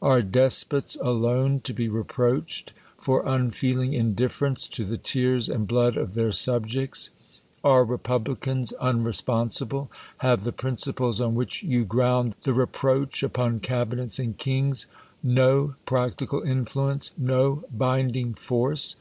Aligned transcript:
Are 0.00 0.22
despots 0.22 0.96
alone 1.02 1.58
to 1.62 1.72
be 1.74 1.88
reproached 1.88 2.72
for 3.00 3.26
unfeeling 3.26 3.90
indiirerence 3.90 4.70
to 4.70 4.84
the 4.84 4.96
tears 4.96 5.48
and 5.48 5.66
blood 5.66 5.96
of 5.96 6.14
their 6.14 6.30
subjects? 6.30 7.10
Are 7.64 7.84
republi 7.84 8.38
cans 8.38 8.72
unresponsible? 8.80 9.88
Have 10.18 10.44
the 10.44 10.52
principles 10.52 11.20
on 11.20 11.34
which 11.34 11.64
you 11.64 11.84
ground 11.84 12.36
the 12.44 12.54
reproach 12.54 13.24
upon 13.24 13.58
cabinets 13.58 14.20
and 14.20 14.38
kings 14.38 14.86
no 15.20 15.74
prac 15.84 16.16
tical 16.16 16.46
influence, 16.46 17.10
no 17.18 17.64
binding 17.76 18.34
force 18.34 18.94